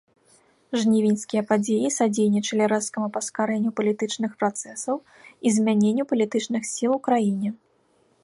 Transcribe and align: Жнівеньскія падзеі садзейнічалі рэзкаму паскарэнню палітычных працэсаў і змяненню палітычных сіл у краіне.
Жнівеньскія 0.83 1.41
падзеі 1.49 1.89
садзейнічалі 1.97 2.63
рэзкаму 2.73 3.07
паскарэнню 3.17 3.71
палітычных 3.79 4.31
працэсаў 4.41 4.97
і 5.49 5.51
змяненню 5.57 6.03
палітычных 6.13 6.63
сіл 6.73 6.91
у 6.97 7.01
краіне. 7.09 7.49